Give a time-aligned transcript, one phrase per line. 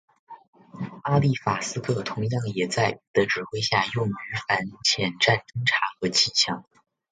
[1.03, 4.13] 哈利法克斯同样也在的指挥下用于
[4.47, 6.65] 反潜战侦察和气象。